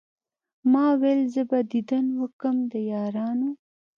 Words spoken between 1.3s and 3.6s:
زه به ديدن وکم د يارانو